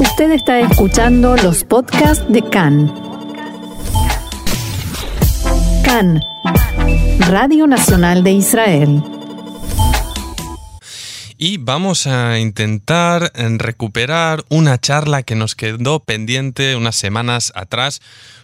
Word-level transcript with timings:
Usted 0.00 0.30
está 0.30 0.60
escuchando 0.60 1.36
los 1.36 1.64
podcasts 1.64 2.24
de 2.28 2.42
CAN. 2.42 2.92
CAN, 5.84 6.20
Radio 7.18 7.66
Nacional 7.66 8.22
de 8.22 8.32
Israel. 8.32 9.02
Y 11.36 11.58
vamos 11.58 12.06
a 12.06 12.38
intentar 12.38 13.32
recuperar 13.58 14.44
una 14.48 14.78
charla 14.78 15.24
que 15.24 15.34
nos 15.34 15.56
quedó 15.56 16.00
pendiente 16.00 16.76
unas 16.76 16.94
semanas 16.94 17.52
atrás 17.56 18.00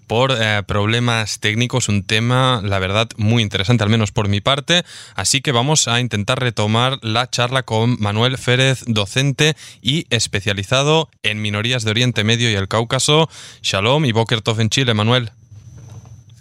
por 0.07 0.32
eh, 0.32 0.62
problemas 0.66 1.41
técnicos, 1.41 1.89
un 1.89 2.04
tema, 2.04 2.61
la 2.62 2.79
verdad, 2.79 3.09
muy 3.16 3.43
interesante, 3.43 3.84
al 3.84 3.91
menos 3.91 4.12
por 4.12 4.29
mi 4.29 4.41
parte. 4.41 4.82
Así 5.14 5.41
que 5.41 5.53
vamos 5.53 5.89
a 5.89 6.00
intentar 6.00 6.41
retomar 6.41 6.98
la 7.03 7.29
charla 7.29 7.62
con 7.62 7.96
Manuel 8.00 8.39
Férez, 8.39 8.85
docente 8.86 9.54
y 9.82 10.07
especializado 10.11 11.09
en 11.22 11.43
minorías 11.43 11.85
de 11.85 11.90
Oriente 11.90 12.25
Medio 12.25 12.50
y 12.50 12.54
el 12.54 12.68
Cáucaso. 12.68 13.29
Shalom 13.63 14.04
y 14.04 14.13
Boker 14.13 14.40
Tov 14.40 14.61
en 14.61 14.68
Chile, 14.71 14.94
Manuel. 14.94 15.30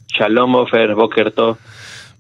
Shalom, 0.08 0.55
Ofer, 0.55 0.94
Boker 0.95 1.31
Tov. 1.31 1.58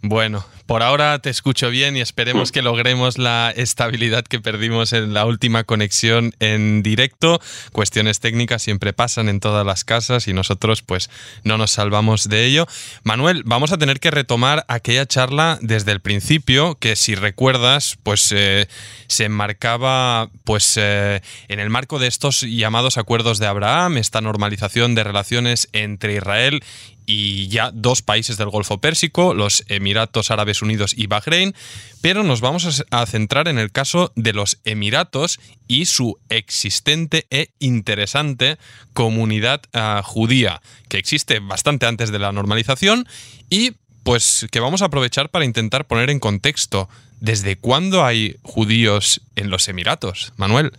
Bueno, 0.01 0.43
por 0.65 0.83
ahora 0.83 1.19
te 1.19 1.29
escucho 1.29 1.69
bien 1.69 1.97
y 1.97 2.01
esperemos 2.01 2.51
que 2.51 2.61
logremos 2.61 3.17
la 3.17 3.51
estabilidad 3.55 4.23
que 4.23 4.39
perdimos 4.39 4.93
en 4.93 5.13
la 5.13 5.25
última 5.25 5.63
conexión 5.63 6.33
en 6.39 6.83
directo. 6.83 7.41
Cuestiones 7.71 8.19
técnicas 8.19 8.61
siempre 8.61 8.93
pasan 8.93 9.29
en 9.29 9.39
todas 9.39 9.65
las 9.65 9.83
casas 9.83 10.27
y 10.27 10.33
nosotros 10.33 10.81
pues 10.81 11.09
no 11.43 11.57
nos 11.57 11.71
salvamos 11.71 12.29
de 12.29 12.45
ello. 12.45 12.67
Manuel, 13.03 13.43
vamos 13.45 13.71
a 13.71 13.77
tener 13.77 13.99
que 13.99 14.11
retomar 14.11 14.65
aquella 14.67 15.05
charla 15.05 15.57
desde 15.61 15.91
el 15.91 15.99
principio 15.99 16.75
que 16.75 16.95
si 16.95 17.15
recuerdas 17.15 17.97
pues 18.03 18.31
eh, 18.31 18.67
se 19.07 19.25
enmarcaba 19.25 20.29
pues 20.43 20.77
eh, 20.77 21.21
en 21.47 21.59
el 21.59 21.69
marco 21.69 21.99
de 21.99 22.07
estos 22.07 22.41
llamados 22.41 22.97
acuerdos 22.97 23.39
de 23.39 23.47
Abraham, 23.47 23.97
esta 23.97 24.21
normalización 24.21 24.95
de 24.95 25.03
relaciones 25.03 25.67
entre 25.73 26.15
Israel 26.15 26.63
y 27.05 27.47
ya 27.49 27.71
dos 27.73 28.01
países 28.01 28.37
del 28.37 28.49
Golfo 28.49 28.79
Pérsico, 28.79 29.33
los 29.33 29.65
Emiratos 29.67 30.31
Árabes 30.31 30.52
Unidos 30.61 30.93
y 30.97 31.07
Bahrein, 31.07 31.53
pero 32.01 32.23
nos 32.23 32.41
vamos 32.41 32.85
a 32.89 33.05
centrar 33.05 33.47
en 33.47 33.57
el 33.57 33.71
caso 33.71 34.11
de 34.15 34.33
los 34.33 34.59
Emiratos 34.65 35.39
y 35.67 35.85
su 35.85 36.19
existente 36.29 37.25
e 37.29 37.49
interesante 37.59 38.57
comunidad 38.93 39.61
ah, 39.73 40.01
judía, 40.03 40.61
que 40.89 40.97
existe 40.97 41.39
bastante 41.39 41.85
antes 41.85 42.11
de 42.11 42.19
la 42.19 42.31
normalización 42.31 43.05
y 43.49 43.71
pues 44.03 44.47
que 44.51 44.59
vamos 44.59 44.81
a 44.81 44.85
aprovechar 44.85 45.29
para 45.29 45.45
intentar 45.45 45.85
poner 45.85 46.09
en 46.09 46.19
contexto 46.19 46.89
desde 47.21 47.55
cuándo 47.55 48.03
hay 48.03 48.35
judíos 48.41 49.21
en 49.35 49.49
los 49.49 49.69
Emiratos, 49.69 50.33
Manuel. 50.37 50.71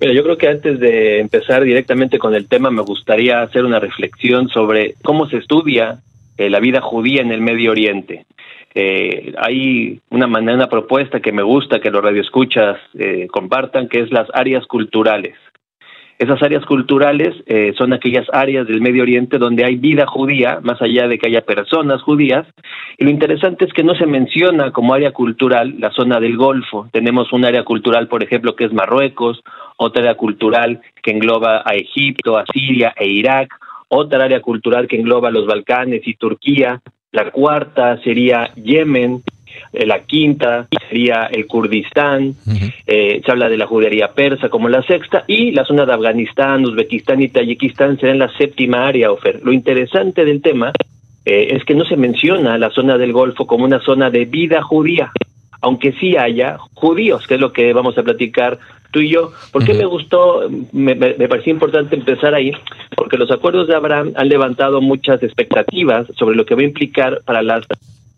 Mira, 0.00 0.14
yo 0.14 0.22
creo 0.22 0.38
que 0.38 0.48
antes 0.48 0.80
de 0.80 1.20
empezar 1.20 1.62
directamente 1.62 2.18
con 2.18 2.34
el 2.34 2.48
tema, 2.48 2.70
me 2.70 2.80
gustaría 2.80 3.42
hacer 3.42 3.66
una 3.66 3.78
reflexión 3.78 4.48
sobre 4.48 4.94
cómo 5.02 5.28
se 5.28 5.36
estudia 5.36 5.98
eh, 6.40 6.48
la 6.48 6.58
vida 6.58 6.80
judía 6.80 7.20
en 7.20 7.32
el 7.32 7.42
Medio 7.42 7.70
Oriente. 7.70 8.24
Eh, 8.74 9.34
hay 9.36 10.00
una 10.08 10.26
una 10.26 10.68
propuesta 10.70 11.20
que 11.20 11.32
me 11.32 11.42
gusta 11.42 11.80
que 11.80 11.90
los 11.90 12.02
radioescuchas 12.02 12.78
eh, 12.98 13.26
compartan, 13.30 13.88
que 13.90 14.00
es 14.00 14.10
las 14.10 14.26
áreas 14.32 14.64
culturales. 14.66 15.34
Esas 16.18 16.42
áreas 16.42 16.64
culturales 16.64 17.34
son 17.78 17.94
aquellas 17.94 18.26
áreas 18.32 18.66
del 18.66 18.82
Medio 18.82 19.02
Oriente 19.02 19.38
donde 19.38 19.64
hay 19.64 19.76
vida 19.76 20.06
judía, 20.06 20.60
más 20.62 20.80
allá 20.82 21.08
de 21.08 21.18
que 21.18 21.28
haya 21.28 21.40
personas 21.40 22.02
judías. 22.02 22.46
Y 22.98 23.04
lo 23.04 23.10
interesante 23.10 23.64
es 23.64 23.72
que 23.72 23.82
no 23.82 23.94
se 23.94 24.06
menciona 24.06 24.70
como 24.70 24.92
área 24.92 25.12
cultural 25.12 25.74
la 25.78 25.90
zona 25.92 26.20
del 26.20 26.36
Golfo. 26.36 26.88
Tenemos 26.92 27.32
un 27.32 27.46
área 27.46 27.64
cultural, 27.64 28.06
por 28.08 28.22
ejemplo, 28.22 28.54
que 28.54 28.64
es 28.64 28.72
Marruecos, 28.72 29.42
otra 29.76 30.02
área 30.02 30.14
cultural 30.14 30.82
que 31.02 31.10
engloba 31.10 31.62
a 31.64 31.74
Egipto, 31.74 32.36
a 32.36 32.44
Siria 32.52 32.92
e 32.98 33.08
Irak, 33.08 33.48
otra 33.90 34.24
área 34.24 34.40
cultural 34.40 34.88
que 34.88 34.96
engloba 34.96 35.30
los 35.30 35.46
Balcanes 35.46 36.02
y 36.06 36.14
Turquía, 36.14 36.80
la 37.12 37.30
cuarta 37.30 38.00
sería 38.02 38.54
Yemen, 38.54 39.22
eh, 39.72 39.84
la 39.84 40.00
quinta 40.00 40.68
sería 40.88 41.28
el 41.30 41.46
Kurdistán, 41.46 42.34
eh, 42.86 43.20
se 43.24 43.30
habla 43.30 43.48
de 43.48 43.56
la 43.56 43.66
judería 43.66 44.12
persa 44.12 44.48
como 44.48 44.68
la 44.68 44.82
sexta, 44.82 45.24
y 45.26 45.50
la 45.50 45.64
zona 45.64 45.86
de 45.86 45.92
Afganistán, 45.92 46.64
Uzbekistán 46.64 47.20
y 47.20 47.28
Tayikistán 47.28 47.98
serán 47.98 48.20
la 48.20 48.32
séptima 48.36 48.86
área, 48.86 49.10
Ofer. 49.10 49.40
Lo 49.42 49.52
interesante 49.52 50.24
del 50.24 50.40
tema 50.40 50.72
eh, 51.24 51.48
es 51.50 51.64
que 51.64 51.74
no 51.74 51.84
se 51.84 51.96
menciona 51.96 52.58
la 52.58 52.70
zona 52.70 52.96
del 52.96 53.12
Golfo 53.12 53.46
como 53.46 53.64
una 53.64 53.80
zona 53.80 54.08
de 54.08 54.24
vida 54.24 54.62
judía, 54.62 55.10
aunque 55.60 55.92
sí 55.92 56.16
haya 56.16 56.58
judíos, 56.74 57.26
que 57.26 57.34
es 57.34 57.40
lo 57.40 57.52
que 57.52 57.72
vamos 57.72 57.96
a 57.98 58.02
platicar 58.02 58.58
tú 58.90 59.00
y 59.00 59.10
yo. 59.10 59.32
¿Por 59.52 59.64
qué 59.64 59.74
me 59.74 59.84
gustó, 59.84 60.48
me, 60.72 60.94
me, 60.94 61.28
pareció 61.28 61.52
importante 61.52 61.94
empezar 61.96 62.34
ahí? 62.34 62.52
Porque 62.96 63.16
los 63.16 63.30
acuerdos 63.30 63.68
de 63.68 63.76
Abraham 63.76 64.12
han 64.16 64.28
levantado 64.28 64.80
muchas 64.80 65.22
expectativas 65.22 66.06
sobre 66.16 66.36
lo 66.36 66.44
que 66.44 66.54
va 66.54 66.62
a 66.62 66.64
implicar 66.64 67.20
para 67.24 67.42
las 67.42 67.66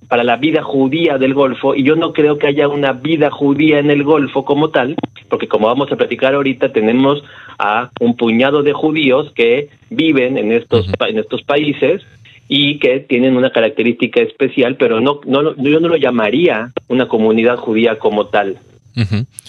para 0.09 0.25
la 0.25 0.37
vida 0.37 0.63
judía 0.63 1.17
del 1.17 1.33
Golfo 1.33 1.75
y 1.75 1.85
yo 1.85 1.97
no 1.97 2.13
creo 2.13 2.37
que 2.37 2.47
haya 2.47 2.69
una 2.69 2.93
vida 2.93 3.31
judía 3.31 3.79
en 3.79 3.91
el 3.91 4.05
Golfo 4.05 4.45
como 4.45 4.69
tal, 4.69 4.95
porque 5.31 5.49
como 5.49 5.69
vamos 5.69 5.91
a 5.91 5.97
platicar 5.97 6.35
ahorita 6.35 6.71
tenemos 6.71 7.25
a 7.59 7.89
un 7.99 8.15
puñado 8.15 8.63
de 8.63 8.75
judíos 8.75 9.33
que 9.35 9.71
viven 9.89 10.37
en 10.37 10.53
estos 10.53 10.87
en 11.09 11.19
estos 11.19 11.43
países 11.45 12.03
y 12.49 12.79
que 12.79 13.01
tienen 13.01 13.37
una 13.37 13.51
característica 13.51 14.21
especial, 14.21 14.77
pero 14.77 15.01
no, 15.01 15.21
no 15.27 15.57
yo 15.57 15.81
no 15.81 15.89
lo 15.89 15.97
llamaría 15.97 16.73
una 16.89 17.09
comunidad 17.09 17.57
judía 17.57 17.99
como 17.99 18.27
tal. 18.27 18.59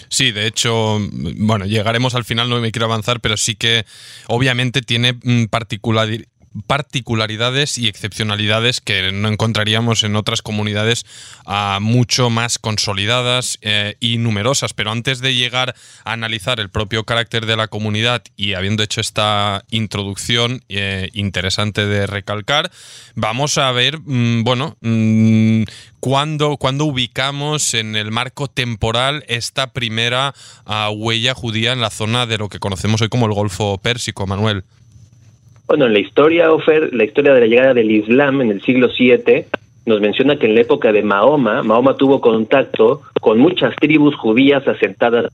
Sí, 0.08 0.32
de 0.32 0.46
hecho, 0.46 0.98
bueno, 1.36 1.66
llegaremos 1.66 2.14
al 2.14 2.24
final, 2.24 2.48
no 2.48 2.60
me 2.60 2.72
quiero 2.72 2.86
avanzar, 2.86 3.20
pero 3.20 3.36
sí 3.36 3.56
que 3.56 3.84
obviamente 4.28 4.80
tiene 4.80 5.14
mm, 5.22 5.44
particularidades 6.66 7.78
y 7.78 7.88
excepcionalidades 7.88 8.80
que 8.80 9.12
no 9.12 9.28
encontraríamos 9.28 10.04
en 10.04 10.16
otras 10.16 10.42
comunidades 10.42 11.04
ah, 11.46 11.78
mucho 11.80 12.30
más 12.30 12.58
consolidadas 12.58 13.58
eh, 13.62 13.96
y 14.00 14.18
numerosas. 14.18 14.72
Pero 14.72 14.90
antes 14.90 15.20
de 15.20 15.34
llegar 15.34 15.74
a 16.04 16.12
analizar 16.12 16.60
el 16.60 16.70
propio 16.70 17.04
carácter 17.04 17.46
de 17.46 17.56
la 17.56 17.68
comunidad 17.68 18.22
y 18.36 18.54
habiendo 18.54 18.82
hecho 18.82 19.00
esta 19.00 19.64
introducción 19.70 20.64
eh, 20.68 21.08
interesante 21.12 21.86
de 21.86 22.06
recalcar, 22.06 22.70
vamos 23.14 23.58
a 23.58 23.72
ver, 23.72 23.98
mm, 24.00 24.44
bueno, 24.44 24.76
mm, 24.80 25.64
cuándo, 26.00 26.58
ubicamos 26.84 27.74
en 27.74 27.96
el 27.96 28.10
marco 28.10 28.48
temporal 28.48 29.24
esta 29.26 29.72
primera 29.72 30.34
ah, 30.66 30.90
huella 30.90 31.34
judía 31.34 31.72
en 31.72 31.80
la 31.80 31.90
zona 31.90 32.26
de 32.26 32.38
lo 32.38 32.48
que 32.48 32.58
conocemos 32.58 33.00
hoy 33.00 33.08
como 33.08 33.26
el 33.26 33.32
Golfo 33.32 33.78
Pérsico, 33.78 34.26
Manuel. 34.26 34.64
Bueno, 35.66 35.86
en 35.86 35.94
la 35.94 35.98
historia, 35.98 36.52
Ofer, 36.52 36.92
la 36.94 37.04
historia 37.04 37.32
de 37.32 37.40
la 37.40 37.46
llegada 37.46 37.74
del 37.74 37.90
Islam 37.90 38.42
en 38.42 38.50
el 38.50 38.62
siglo 38.62 38.88
VII, 38.96 39.46
nos 39.86 40.00
menciona 40.00 40.36
que 40.36 40.46
en 40.46 40.54
la 40.54 40.60
época 40.60 40.92
de 40.92 41.02
Mahoma, 41.02 41.62
Mahoma 41.62 41.96
tuvo 41.96 42.20
contacto 42.20 43.02
con 43.20 43.38
muchas 43.38 43.74
tribus 43.76 44.14
judías 44.16 44.66
asentadas. 44.66 45.30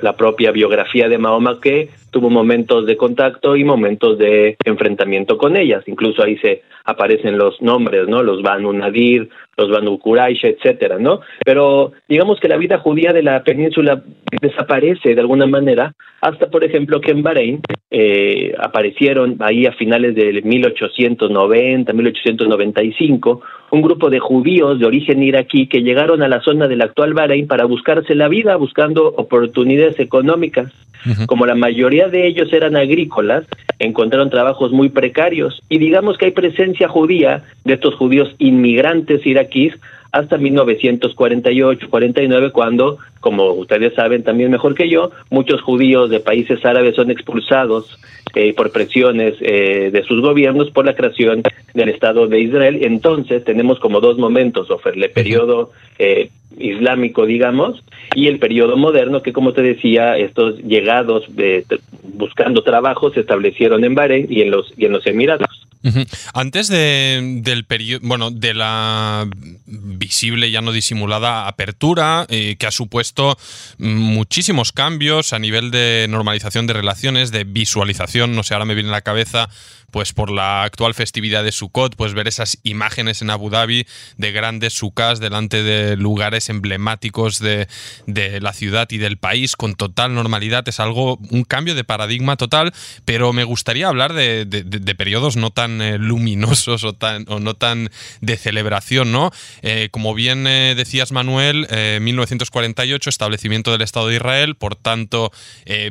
La 0.00 0.16
propia 0.16 0.50
biografía 0.50 1.08
de 1.08 1.18
Mahoma 1.18 1.60
que 1.60 1.90
tuvo 2.14 2.30
momentos 2.30 2.86
de 2.86 2.96
contacto 2.96 3.56
y 3.56 3.64
momentos 3.64 4.16
de 4.18 4.56
enfrentamiento 4.64 5.36
con 5.36 5.56
ellas. 5.56 5.82
Incluso 5.86 6.22
ahí 6.22 6.38
se 6.38 6.62
aparecen 6.84 7.36
los 7.36 7.60
nombres, 7.60 8.06
¿no? 8.06 8.22
Los 8.22 8.40
Banu 8.40 8.72
Nadir, 8.72 9.28
los 9.56 9.68
Banu 9.68 9.98
Quraysh, 9.98 10.44
etcétera, 10.44 10.98
¿no? 11.00 11.22
Pero 11.44 11.90
digamos 12.08 12.38
que 12.38 12.46
la 12.46 12.56
vida 12.56 12.78
judía 12.78 13.12
de 13.12 13.24
la 13.24 13.42
península 13.42 14.00
desaparece 14.40 15.16
de 15.16 15.20
alguna 15.20 15.46
manera, 15.46 15.92
hasta 16.20 16.48
por 16.48 16.62
ejemplo 16.62 17.00
que 17.00 17.10
en 17.10 17.24
Bahrein 17.24 17.60
eh, 17.96 18.52
aparecieron 18.58 19.36
ahí 19.38 19.66
a 19.66 19.72
finales 19.72 20.16
del 20.16 20.42
1890, 20.42 21.92
1895, 21.92 23.40
un 23.70 23.82
grupo 23.82 24.10
de 24.10 24.18
judíos 24.18 24.80
de 24.80 24.86
origen 24.86 25.22
iraquí 25.22 25.68
que 25.68 25.80
llegaron 25.80 26.20
a 26.20 26.26
la 26.26 26.40
zona 26.40 26.66
del 26.66 26.82
actual 26.82 27.14
Bahrein 27.14 27.46
para 27.46 27.66
buscarse 27.66 28.16
la 28.16 28.26
vida, 28.26 28.56
buscando 28.56 29.06
oportunidades 29.06 30.00
económicas. 30.00 30.72
Como 31.26 31.46
la 31.46 31.54
mayoría 31.54 32.08
de 32.08 32.26
ellos 32.26 32.52
eran 32.52 32.74
agrícolas, 32.74 33.44
encontraron 33.78 34.28
trabajos 34.28 34.72
muy 34.72 34.88
precarios 34.88 35.62
y 35.68 35.78
digamos 35.78 36.18
que 36.18 36.24
hay 36.24 36.32
presencia 36.32 36.88
judía 36.88 37.44
de 37.64 37.74
estos 37.74 37.94
judíos 37.94 38.34
inmigrantes 38.38 39.24
iraquíes 39.24 39.74
hasta 40.14 40.38
1948-49 40.38 42.52
cuando, 42.52 42.98
como 43.18 43.52
ustedes 43.52 43.94
saben 43.94 44.22
también 44.22 44.52
mejor 44.52 44.76
que 44.76 44.88
yo, 44.88 45.10
muchos 45.28 45.60
judíos 45.60 46.08
de 46.08 46.20
países 46.20 46.64
árabes 46.64 46.94
son 46.94 47.10
expulsados 47.10 47.98
eh, 48.36 48.54
por 48.54 48.70
presiones 48.70 49.34
eh, 49.40 49.90
de 49.92 50.04
sus 50.04 50.20
gobiernos 50.20 50.70
por 50.70 50.86
la 50.86 50.94
creación 50.94 51.42
del 51.74 51.88
Estado 51.88 52.26
de 52.26 52.40
Israel. 52.40 52.78
Entonces 52.82 53.44
tenemos 53.44 53.78
como 53.80 54.00
dos 54.00 54.16
momentos, 54.16 54.70
Ofer, 54.70 54.94
el 54.96 55.10
periodo 55.10 55.72
eh, 55.98 56.30
islámico, 56.58 57.26
digamos, 57.26 57.82
y 58.14 58.28
el 58.28 58.38
periodo 58.38 58.76
moderno, 58.76 59.22
que 59.22 59.32
como 59.32 59.52
te 59.52 59.62
decía, 59.62 60.16
estos 60.16 60.58
llegados 60.58 61.24
buscando 62.02 62.62
trabajo 62.62 63.12
se 63.12 63.20
establecieron 63.20 63.84
en 63.84 63.94
Bahrein 63.94 64.26
y 64.30 64.42
en 64.42 64.50
los, 64.50 64.72
y 64.76 64.86
en 64.86 64.92
los 64.92 65.06
Emiratos. 65.06 65.64
Antes 66.32 66.68
de, 66.68 67.40
del 67.42 67.64
periodo, 67.64 68.00
bueno, 68.04 68.30
de 68.30 68.54
la 68.54 69.28
visible, 69.66 70.50
ya 70.50 70.62
no 70.62 70.72
disimulada 70.72 71.46
apertura, 71.46 72.24
eh, 72.30 72.56
que 72.58 72.66
ha 72.66 72.70
supuesto 72.70 73.36
muchísimos 73.76 74.72
cambios 74.72 75.34
a 75.34 75.38
nivel 75.38 75.70
de 75.70 76.06
normalización 76.08 76.66
de 76.66 76.72
relaciones, 76.72 77.32
de 77.32 77.44
visualización, 77.44 78.34
no 78.34 78.42
sé, 78.44 78.54
ahora 78.54 78.64
me 78.64 78.74
viene 78.74 78.88
a 78.88 78.92
la 78.92 79.02
cabeza 79.02 79.50
pues 79.90 80.12
por 80.12 80.30
la 80.30 80.64
actual 80.64 80.92
festividad 80.92 81.44
de 81.44 81.52
Sukkot, 81.64 81.96
pues 81.96 82.12
ver 82.12 82.28
esas 82.28 82.58
imágenes 82.62 83.22
en 83.22 83.30
Abu 83.30 83.48
Dhabi 83.48 83.86
de 84.18 84.32
grandes 84.32 84.74
sukas 84.74 85.18
delante 85.18 85.62
de 85.62 85.96
lugares 85.96 86.50
emblemáticos 86.50 87.38
de, 87.38 87.66
la 88.06 88.52
ciudad 88.52 88.88
y 88.90 88.98
del 88.98 89.16
país 89.16 89.56
con 89.56 89.74
total 89.74 90.14
normalidad 90.14 90.68
es 90.68 90.78
algo, 90.78 91.18
un 91.30 91.44
cambio 91.44 91.74
de 91.74 91.84
paradigma 91.84 92.36
total, 92.36 92.72
pero 93.06 93.32
me 93.32 93.44
gustaría 93.44 93.88
hablar 93.88 94.12
de, 94.12 94.44
periodos 94.98 95.36
no 95.36 95.50
tan 95.50 95.80
eh, 95.80 95.98
luminosos 95.98 96.84
o, 96.84 97.40
no 97.40 97.54
tan 97.54 97.90
de 98.20 98.36
celebración, 98.36 99.10
¿no? 99.10 99.30
Eh, 99.62 99.88
como 99.90 100.14
bien 100.14 100.46
eh, 100.46 100.74
decías 100.76 101.12
Manuel, 101.12 101.66
1948, 102.00 103.08
establecimiento 103.08 103.72
del 103.72 103.82
Estado 103.82 104.08
de 104.08 104.16
Israel, 104.16 104.54
por 104.54 104.76
tanto, 104.76 105.32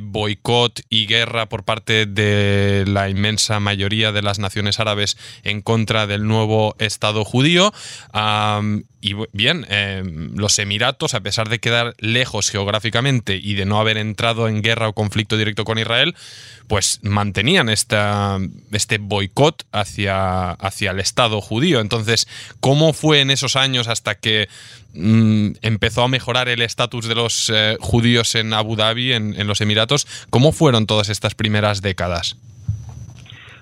boicot 0.02 0.82
y 0.90 1.08
guerra 1.08 1.48
por 1.50 1.64
parte 1.64 2.06
de 2.06 2.86
la 2.88 3.10
inmensa 3.10 3.60
mayoría 3.60 4.12
de 4.12 4.22
las 4.22 4.40
naciones 4.40 4.80
árabes 4.80 5.18
en 5.44 5.62
contra 5.64 6.08
del 6.08 6.28
nuevo 6.28 6.76
Estado 6.80 7.26
judío. 7.26 7.74
y 9.02 9.16
bien, 9.34 9.66
em, 9.70 10.34
los 10.36 10.58
Emiratos, 10.60 11.14
a 11.14 11.20
pesar 11.20 11.50
de 11.50 11.60
quedar 11.60 11.94
lejos 12.00 12.50
geográficamente 12.50 13.36
y 13.36 13.56
de 13.56 13.66
no 13.66 13.78
haber 13.82 13.98
entrado 13.98 14.48
en 14.48 14.62
guerra 14.62 14.88
o 14.88 14.94
conflicto 14.94 15.36
directo 15.36 15.66
con 15.66 15.78
Israel, 15.78 16.16
pues 16.68 17.00
mantenían 17.04 17.68
este 17.70 18.98
boicot 19.00 19.66
hacia, 19.74 20.52
hacia 20.52 20.92
el 20.92 21.00
Estado 21.00 21.42
judío. 21.42 21.82
Entonces, 21.82 22.28
¿cómo 22.62 22.94
fue 22.94 23.20
en 23.20 23.30
esos 23.30 23.58
años 23.58 23.90
hasta 23.90 24.16
que 24.16 24.48
mm, 24.94 25.52
empezó 25.62 26.04
a 26.04 26.08
mejorar 26.08 26.48
el 26.48 26.62
estatus 26.62 27.06
de 27.06 27.16
los 27.16 27.52
eh, 27.54 27.78
judíos 27.82 28.36
en 28.36 28.54
Abu 28.54 28.78
Dhabi, 28.78 29.12
en, 29.12 29.40
en 29.40 29.48
los 29.48 29.60
Emiratos? 29.60 30.08
¿Cómo 30.30 30.54
fueron 30.54 30.88
todas 30.88 31.10
estas 31.10 31.36
primeras 31.36 31.82
décadas? 31.82 32.38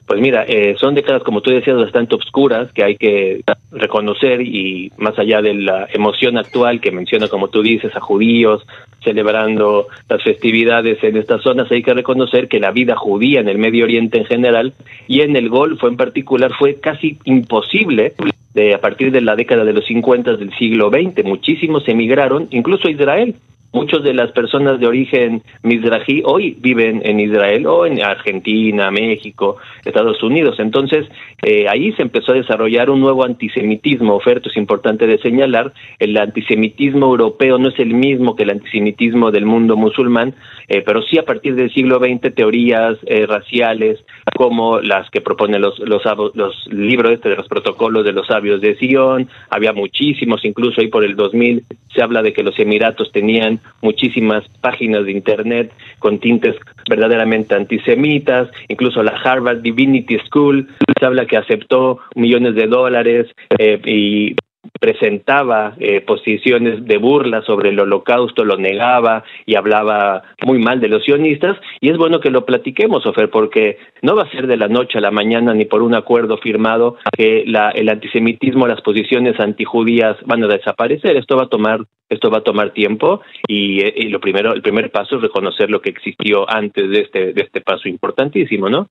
Pues 0.06 0.20
mira, 0.20 0.44
eh, 0.48 0.76
son 0.78 0.94
décadas, 0.96 1.24
como 1.24 1.42
tú 1.42 1.52
decías, 1.52 1.78
bastante 1.78 2.16
obscuras 2.16 2.72
que 2.74 2.84
hay 2.84 2.98
que 2.98 3.42
reconocer 3.72 4.42
y 4.42 4.92
más 4.98 5.18
allá 5.18 5.42
de 5.42 5.54
la 5.54 5.88
emoción 5.94 6.38
actual 6.38 6.82
que 6.82 6.92
menciona, 6.92 7.28
como 7.28 7.48
tú 7.48 7.62
dices, 7.62 7.96
a 7.96 8.00
judíos 8.00 8.66
celebrando 9.04 9.88
las 10.10 10.22
festividades 10.24 11.04
en 11.04 11.18
estas 11.18 11.42
zonas, 11.42 11.72
hay 11.72 11.82
que 11.82 11.94
reconocer 11.94 12.48
que 12.48 12.60
la 12.60 12.72
vida 12.72 12.96
judía 12.96 13.40
en 13.40 13.50
el 13.50 13.58
Medio 13.58 13.86
Oriente 13.86 14.20
en 14.20 14.26
general 14.26 14.74
y 15.08 15.22
en 15.22 15.36
el 15.36 15.50
Golfo 15.50 15.88
en 15.88 15.98
particular 15.98 16.52
fue 16.58 16.76
casi 16.80 17.18
imposible 17.24 18.14
de, 18.54 18.74
a 18.74 18.82
partir 18.82 19.12
de 19.12 19.22
la 19.22 19.36
década 19.36 19.64
de 19.64 19.74
los 19.74 19.86
50 19.86 20.36
del 20.36 20.54
siglo 20.58 20.90
XX. 20.90 21.24
Muchísimos 21.24 21.88
emigraron, 21.88 22.48
incluso 22.52 22.88
a 22.88 22.92
Israel. 22.92 23.36
Muchas 23.74 24.04
de 24.04 24.14
las 24.14 24.32
personas 24.32 24.82
de 24.82 24.88
origen 24.88 25.44
mizrahi 25.64 26.24
hoy 26.26 26.58
viven 26.60 27.02
en 27.06 27.22
Israel 27.22 27.66
o 27.68 27.86
en 27.86 28.04
Argentina, 28.04 28.92
México, 28.92 29.58
Estados 29.86 30.22
Unidos. 30.22 30.60
Entonces, 30.60 31.08
eh, 31.42 31.68
ahí 31.70 31.94
se 31.94 32.02
empezó 32.02 32.34
a 32.34 32.36
desarrollar 32.36 32.90
un 32.90 33.00
nuevo 33.00 33.24
antisemitismo. 33.24 34.16
Oferto 34.16 34.50
es 34.50 34.58
importante 34.58 35.08
de 35.08 35.20
señalar, 35.20 35.72
el 36.00 36.18
antisemitismo 36.18 37.06
europeo 37.06 37.58
no 37.60 37.70
es 37.70 37.80
el 37.80 37.94
mismo 37.94 38.36
que 38.36 38.44
el 38.44 38.50
antisemitismo 38.50 39.32
del 39.32 39.46
mundo 39.46 39.78
musulmán, 39.78 40.36
eh, 40.68 40.82
pero 40.86 41.02
sí 41.02 41.18
a 41.18 41.24
partir 41.24 41.56
del 41.56 41.74
siglo 41.74 42.00
XX 42.00 42.36
teorías 42.36 42.98
eh, 43.06 43.26
raciales 43.26 44.04
como 44.36 44.82
las 44.82 45.10
que 45.12 45.22
proponen 45.22 45.62
los, 45.62 45.80
los, 45.80 46.04
los 46.36 46.68
libros 46.68 47.14
este 47.14 47.30
de 47.30 47.38
los 47.38 47.48
protocolos 47.48 48.04
de 48.04 48.12
los 48.12 48.28
sabios 48.28 48.60
de 48.60 48.76
Sion, 48.76 49.30
había 49.50 49.72
muchísimos, 49.72 50.44
incluso 50.44 50.82
ahí 50.82 50.88
por 50.88 51.06
el 51.06 51.16
2000 51.16 51.64
se 51.94 52.02
habla 52.02 52.22
de 52.22 52.34
que 52.34 52.44
los 52.44 52.58
Emiratos 52.60 53.12
tenían 53.12 53.61
muchísimas 53.82 54.48
páginas 54.62 55.06
de 55.06 55.12
Internet 55.12 55.72
con 56.00 56.20
tintes 56.20 56.56
verdaderamente 56.90 57.56
antisemitas, 57.56 58.50
incluso 58.68 59.04
la 59.04 59.12
Harvard 59.12 59.62
Divinity 59.62 60.18
School 60.28 60.68
se 61.00 61.06
habla 61.06 61.26
que 61.26 61.38
aceptó 61.38 62.00
millones 62.16 62.56
de 62.56 62.68
dólares 62.68 63.28
eh, 63.58 63.82
y 63.86 64.36
presentaba 64.80 65.76
eh, 65.80 66.02
posiciones 66.02 66.86
de 66.86 66.98
burla 66.98 67.42
sobre 67.44 67.70
el 67.70 67.80
holocausto, 67.80 68.46
lo 68.46 68.58
negaba 68.58 69.24
y 69.46 69.56
hablaba 69.56 70.24
muy 70.46 70.60
mal 70.60 70.80
de 70.80 70.88
los 70.88 71.04
sionistas, 71.04 71.58
y 71.80 71.90
es 71.90 71.98
bueno 71.98 72.20
que 72.20 72.30
lo 72.30 72.46
platiquemos, 72.46 73.06
Ofer, 73.06 73.30
porque 73.30 73.78
no 74.02 74.16
va 74.16 74.24
a 74.24 74.32
ser 74.32 74.48
de 74.48 74.58
la 74.58 74.68
noche 74.68 74.98
a 74.98 75.02
la 75.02 75.12
mañana 75.12 75.54
ni 75.54 75.66
por 75.66 75.82
un 75.82 75.96
acuerdo 75.96 76.38
firmado 76.38 76.98
que 77.16 77.44
la, 77.46 77.72
el 77.72 77.90
antisemitismo, 77.90 78.68
las 78.68 78.82
posiciones 78.82 79.40
antijudías 79.40 80.18
van 80.26 80.44
a 80.44 80.48
desaparecer, 80.48 81.18
esto 81.18 81.36
va 81.36 81.44
a 81.44 81.50
tomar 81.50 81.82
esto 82.10 82.30
va 82.30 82.40
a 82.40 82.44
tomar 82.44 82.74
tiempo 82.74 83.22
y, 83.48 83.80
eh, 83.80 84.10
lo 84.10 84.20
primero 84.20 84.54
el 84.54 84.62
primer 84.62 84.92
paso 84.92 85.16
es 85.16 85.22
reconocer 85.22 85.72
lo 85.72 85.82
que 85.82 85.92
existió 85.92 86.46
antes 86.50 86.90
de 86.90 87.00
este 87.00 87.34
de 87.34 87.42
este 87.42 87.62
paso 87.62 87.88
importantísimo, 87.88 88.70
¿no? 88.70 88.90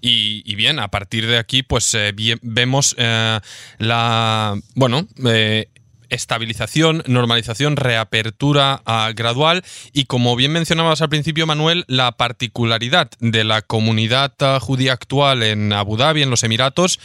Y, 0.00 0.54
bien, 0.56 0.78
a 0.80 0.88
partir 0.88 1.26
de 1.26 1.38
aquí, 1.38 1.62
pues 1.62 1.94
eh, 1.94 2.12
vemos 2.42 2.94
eh, 2.98 3.38
la. 3.78 4.60
Bueno, 4.74 5.06
eh, 5.24 5.68
estabilización, 6.12 7.02
normalización, 7.06 7.76
reapertura 7.76 8.82
ah, 8.86 9.10
gradual. 9.14 9.64
Y 9.92 10.04
como 10.04 10.36
bien 10.36 10.52
mencionabas 10.52 11.02
al 11.02 11.08
principio 11.08 11.46
Manuel, 11.46 11.84
la 11.88 12.12
particularidad 12.12 13.10
de 13.18 13.44
la 13.44 13.62
comunidad 13.62 14.32
ah, 14.40 14.58
judía 14.60 14.92
actual 14.92 15.42
en 15.42 15.72
Abu 15.72 15.96
Dhabi, 15.96 16.22
en 16.22 16.30
los 16.30 16.44
Emiratos, 16.44 17.00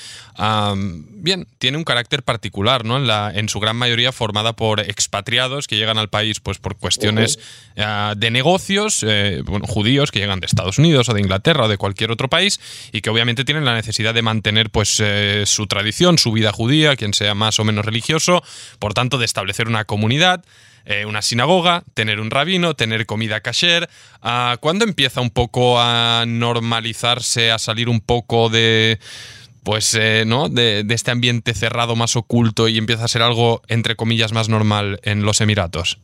bien, 1.04 1.48
tiene 1.58 1.78
un 1.78 1.84
carácter 1.84 2.22
particular, 2.22 2.86
¿no? 2.86 2.98
En, 2.98 3.08
la, 3.08 3.32
en 3.34 3.50
su 3.50 3.60
gran 3.60 3.76
mayoría 3.76 4.12
formada 4.12 4.54
por 4.54 4.82
expatriados 4.82 5.68
que 5.68 5.78
llegan 5.78 5.98
al 5.98 6.10
país 6.10 6.40
pues 6.40 6.60
por 6.60 6.78
cuestiones 6.78 7.40
ah, 7.78 8.14
de 8.16 8.30
negocios, 8.30 9.04
eh, 9.08 9.42
judíos 9.68 10.12
que 10.12 10.20
llegan 10.20 10.40
de 10.40 10.46
Estados 10.46 10.78
Unidos 10.78 11.10
o 11.10 11.14
de 11.14 11.22
Inglaterra 11.22 11.66
o 11.66 11.68
de 11.68 11.78
cualquier 11.78 12.12
otro 12.12 12.30
país 12.30 12.60
y 12.92 13.02
que 13.02 13.10
obviamente 13.10 13.46
tienen 13.46 13.66
la 13.66 13.74
necesidad 13.74 14.14
de 14.14 14.22
mantener 14.22 14.70
pues 14.70 15.00
eh, 15.00 15.44
su 15.46 15.68
tradición, 15.68 16.18
su 16.18 16.32
vida 16.32 16.52
judía, 16.52 16.96
quien 16.96 17.14
sea 17.14 17.34
más 17.34 17.60
o 17.60 17.64
menos 17.64 17.86
religioso, 17.86 18.44
por 18.80 18.94
tanto, 18.98 19.20
de 19.20 19.26
establecer 19.26 19.68
una 19.68 19.86
comunidad, 19.86 20.44
eh, 20.88 21.06
una 21.06 21.22
sinagoga, 21.22 21.84
tener 21.94 22.20
un 22.20 22.32
rabino, 22.32 22.74
tener 22.74 23.06
comida 23.06 23.42
kasher. 23.42 23.88
Ah, 24.24 24.58
¿Cuándo 24.60 24.86
empieza 24.86 25.22
un 25.22 25.30
poco 25.30 25.80
a 25.80 26.26
normalizarse, 26.26 27.52
a 27.52 27.60
salir 27.60 27.90
un 27.90 28.02
poco 28.02 28.50
de 28.50 28.98
pues 29.64 29.94
eh, 29.94 30.24
¿no? 30.26 30.50
De, 30.50 30.84
de, 30.84 30.96
este 30.96 31.12
ambiente 31.12 31.54
cerrado 31.54 31.96
más 31.96 32.16
oculto 32.16 32.68
y 32.68 32.80
empieza 32.80 33.04
a 33.04 33.08
ser 33.08 33.22
algo, 33.22 33.62
entre 33.68 33.96
comillas, 33.96 34.34
más 34.34 34.50
normal 34.50 35.00
en 35.04 35.22
los 35.22 35.42
Emiratos? 35.42 36.00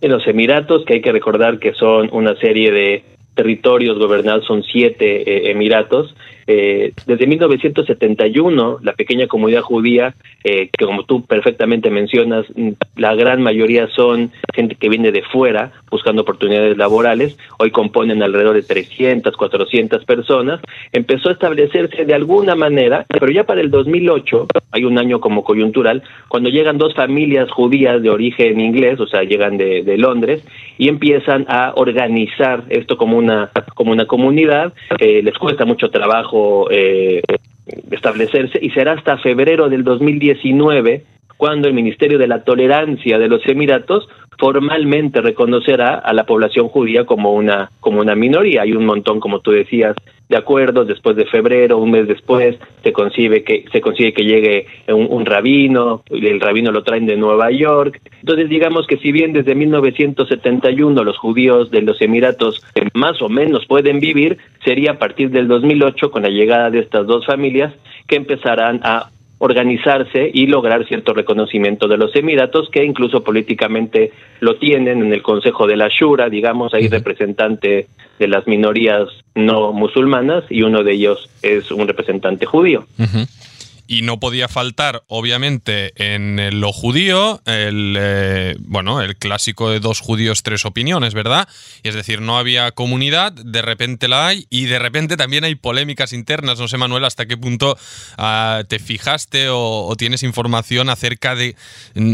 En 0.00 0.12
los 0.12 0.24
Emiratos, 0.28 0.84
que 0.84 0.94
hay 0.94 1.00
que 1.00 1.10
recordar 1.10 1.58
que 1.58 1.74
son 1.74 2.10
una 2.12 2.36
serie 2.36 2.70
de 2.70 3.17
territorios 3.38 3.96
gobernados, 4.00 4.44
son 4.46 4.64
siete 4.64 5.22
eh, 5.22 5.52
Emiratos, 5.52 6.12
eh, 6.50 6.92
desde 7.06 7.26
1971, 7.26 8.78
la 8.82 8.94
pequeña 8.94 9.26
comunidad 9.28 9.60
judía, 9.60 10.14
eh, 10.42 10.70
que 10.76 10.86
como 10.86 11.04
tú 11.04 11.24
perfectamente 11.24 11.90
mencionas, 11.90 12.46
mm, 12.56 12.70
la 12.96 13.14
gran 13.14 13.42
mayoría 13.42 13.86
son 13.94 14.32
gente 14.54 14.74
que 14.74 14.88
viene 14.88 15.12
de 15.12 15.22
fuera 15.22 15.72
buscando 15.90 16.22
oportunidades 16.22 16.76
laborales, 16.78 17.38
hoy 17.58 17.70
componen 17.70 18.22
alrededor 18.22 18.54
de 18.54 18.62
300, 18.62 19.36
400 19.36 20.04
personas, 20.06 20.60
empezó 20.92 21.28
a 21.28 21.32
establecerse 21.32 22.06
de 22.06 22.14
alguna 22.14 22.56
manera, 22.56 23.04
pero 23.08 23.30
ya 23.30 23.44
para 23.44 23.60
el 23.60 23.70
2008, 23.70 24.48
hay 24.72 24.84
un 24.84 24.98
año 24.98 25.20
como 25.20 25.44
coyuntural, 25.44 26.02
cuando 26.28 26.48
llegan 26.48 26.78
dos 26.78 26.94
familias 26.94 27.50
judías 27.50 28.02
de 28.02 28.10
origen 28.10 28.58
inglés, 28.58 28.98
o 29.00 29.06
sea, 29.06 29.22
llegan 29.22 29.58
de, 29.58 29.82
de 29.82 29.98
Londres, 29.98 30.42
y 30.78 30.88
empiezan 30.88 31.44
a 31.48 31.72
organizar 31.74 32.64
esto 32.70 32.96
como 32.96 33.18
una, 33.18 33.50
como 33.74 33.92
una 33.92 34.06
comunidad, 34.06 34.72
eh, 34.98 35.22
les 35.22 35.36
cuesta 35.36 35.64
mucho 35.64 35.90
trabajo 35.90 36.68
eh, 36.70 37.20
establecerse 37.90 38.58
y 38.62 38.70
será 38.70 38.92
hasta 38.92 39.18
febrero 39.18 39.68
del 39.68 39.84
2019 39.84 41.02
cuando 41.36 41.68
el 41.68 41.74
Ministerio 41.74 42.18
de 42.18 42.28
la 42.28 42.42
Tolerancia 42.44 43.18
de 43.18 43.28
los 43.28 43.46
Emiratos 43.46 44.08
formalmente 44.38 45.20
reconocerá 45.20 45.94
a 45.96 46.12
la 46.12 46.24
población 46.24 46.68
judía 46.68 47.04
como 47.04 47.32
una 47.32 47.70
como 47.80 48.00
una 48.00 48.14
minoría. 48.14 48.62
Hay 48.62 48.72
un 48.72 48.86
montón, 48.86 49.20
como 49.20 49.40
tú 49.40 49.50
decías, 49.50 49.96
de 50.28 50.36
acuerdos. 50.36 50.86
Después 50.86 51.16
de 51.16 51.26
febrero, 51.26 51.78
un 51.78 51.90
mes 51.90 52.06
después, 52.06 52.56
se 52.82 52.92
consigue 52.92 53.42
que 53.42 53.64
se 53.72 53.80
consigue 53.80 54.12
que 54.12 54.24
llegue 54.24 54.66
un, 54.88 55.06
un 55.10 55.26
rabino. 55.26 56.02
El 56.08 56.40
rabino 56.40 56.70
lo 56.70 56.84
traen 56.84 57.06
de 57.06 57.16
Nueva 57.16 57.50
York. 57.50 58.00
Entonces, 58.20 58.48
digamos 58.48 58.86
que 58.86 58.98
si 58.98 59.10
bien 59.10 59.32
desde 59.32 59.54
1971 59.54 61.04
los 61.04 61.18
judíos 61.18 61.70
de 61.70 61.82
los 61.82 62.00
Emiratos 62.00 62.64
más 62.94 63.20
o 63.20 63.28
menos 63.28 63.66
pueden 63.66 63.98
vivir, 63.98 64.38
sería 64.64 64.92
a 64.92 64.98
partir 64.98 65.30
del 65.30 65.48
2008 65.48 66.10
con 66.10 66.22
la 66.22 66.30
llegada 66.30 66.70
de 66.70 66.80
estas 66.80 67.06
dos 67.06 67.26
familias 67.26 67.74
que 68.06 68.16
empezarán 68.16 68.80
a 68.84 69.10
organizarse 69.38 70.30
y 70.32 70.46
lograr 70.46 70.86
cierto 70.86 71.14
reconocimiento 71.14 71.86
de 71.88 71.96
los 71.96 72.14
Emiratos, 72.14 72.68
que 72.70 72.84
incluso 72.84 73.22
políticamente 73.22 74.12
lo 74.40 74.56
tienen 74.56 75.02
en 75.02 75.12
el 75.12 75.22
Consejo 75.22 75.66
de 75.66 75.76
la 75.76 75.88
Shura, 75.88 76.28
digamos, 76.28 76.74
hay 76.74 76.88
representante 76.88 77.86
de 78.18 78.28
las 78.28 78.46
minorías 78.46 79.08
no 79.34 79.72
musulmanas 79.72 80.44
y 80.50 80.62
uno 80.62 80.82
de 80.82 80.92
ellos 80.92 81.30
es 81.42 81.70
un 81.70 81.86
representante 81.86 82.46
judío 82.46 82.84
y 83.88 84.02
no 84.02 84.20
podía 84.20 84.48
faltar, 84.48 85.02
obviamente, 85.08 85.92
en 85.96 86.60
lo 86.60 86.72
judío, 86.72 87.40
el, 87.46 87.96
eh, 87.98 88.54
bueno, 88.60 89.00
el 89.00 89.16
clásico 89.16 89.70
de 89.70 89.80
dos 89.80 90.00
judíos, 90.00 90.42
tres 90.42 90.66
opiniones, 90.66 91.14
¿verdad? 91.14 91.48
Y 91.82 91.88
es 91.88 91.94
decir, 91.94 92.20
no 92.20 92.38
había 92.38 92.70
comunidad, 92.72 93.32
de 93.32 93.62
repente 93.62 94.06
la 94.06 94.26
hay, 94.26 94.46
y 94.50 94.66
de 94.66 94.78
repente 94.78 95.16
también 95.16 95.44
hay 95.44 95.54
polémicas 95.54 96.12
internas. 96.12 96.58
No 96.58 96.68
sé, 96.68 96.76
Manuel, 96.76 97.06
hasta 97.06 97.24
qué 97.24 97.38
punto 97.38 97.78
ah, 98.18 98.62
te 98.68 98.78
fijaste 98.78 99.46
o, 99.48 99.94
tienes 99.96 100.22
información 100.22 100.90
acerca 100.90 101.34
de. 101.34 101.56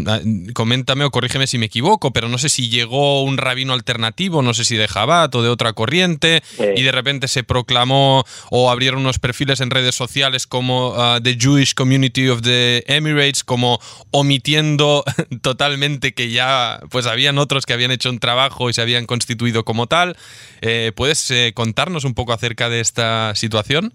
Ah, 0.07 0.21
coméntame 0.55 1.05
o 1.05 1.11
corrígeme 1.11 1.49
si 1.49 1.59
me 1.59 1.67
equivoco, 1.67 2.13
pero 2.13 2.29
no 2.29 2.39
sé 2.39 2.51
si 2.51 2.69
llegó 2.69 3.25
un 3.25 3.37
rabino 3.37 3.73
alternativo, 3.73 4.43
no 4.43 4.55
sé 4.55 4.65
si 4.65 4.77
de 4.77 4.87
Jabat 4.87 5.35
o 5.35 5.43
de 5.43 5.49
otra 5.49 5.73
corriente, 5.73 6.41
y 6.77 6.83
de 6.83 6.93
repente 6.93 7.27
se 7.27 7.43
proclamó 7.43 8.25
o 8.51 8.71
abrieron 8.71 9.01
unos 9.01 9.19
perfiles 9.19 9.61
en 9.61 9.71
redes 9.71 9.97
sociales 9.97 10.47
como 10.47 10.91
uh, 10.91 11.21
The 11.21 11.37
Jewish 11.37 11.64
Community 11.73 12.29
of 12.29 12.43
the 12.43 12.85
Emirates, 12.87 13.45
como 13.45 13.81
omitiendo 14.11 15.05
totalmente 15.43 16.13
que 16.13 16.31
ya 16.31 16.81
pues 16.91 17.07
habían 17.07 17.39
otros 17.39 17.65
que 17.65 17.73
habían 17.73 17.93
hecho 17.93 18.11
un 18.11 18.19
trabajo 18.19 18.69
y 18.69 18.75
se 18.75 18.83
habían 18.83 19.07
constituido 19.07 19.65
como 19.65 19.87
tal. 19.87 20.17
Eh, 20.61 20.93
¿Puedes 20.95 21.31
eh, 21.31 21.53
contarnos 21.55 22.05
un 22.05 22.15
poco 22.15 22.33
acerca 22.33 22.69
de 22.69 22.81
esta 22.81 23.35
situación? 23.35 23.95